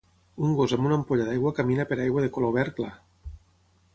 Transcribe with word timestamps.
Un 0.45 0.53
gos 0.59 0.71
amb 0.77 0.87
una 0.89 0.97
ampolla 0.99 1.27
d'aigua 1.27 1.51
camina 1.59 1.85
per 1.91 1.99
aigua 2.05 2.25
de 2.25 2.31
color 2.39 2.53
verd 2.57 2.75
clar. 2.79 2.91